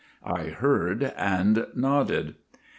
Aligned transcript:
I 0.25 0.45
heard 0.45 1.13
and 1.15 1.67
nodded. 1.75 2.33